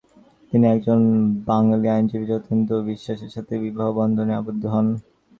তিনি 0.51 0.65
একজন 0.67 0.99
বাঙালি 1.45 1.87
আইনজীবী 1.89 2.25
জিতেন্দ্র 2.29 2.73
বিশ্বাসের 2.89 3.31
সাথে 3.31 3.53
বিবাহবন্ধনে 3.65 4.33
আবদ্ধ 4.35 4.63
হন। 4.65 4.87